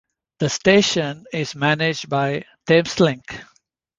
The 0.39 0.49
station 0.49 1.25
is 1.31 1.53
managed 1.53 2.09
by 2.09 2.45
Thameslink. 2.65 3.43